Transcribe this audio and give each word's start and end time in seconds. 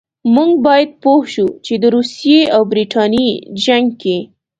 موږ 0.35 0.51
باید 0.65 0.89
پوه 1.03 1.23
شو 1.33 1.47
چې 1.65 1.73
د 1.81 1.83
روسیې 1.95 2.41
او 2.55 2.61
برټانیې 2.71 3.29
جنګ 3.65 3.87
کې. 4.01 4.17